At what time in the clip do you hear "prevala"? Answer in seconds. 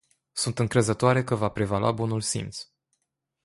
1.49-1.91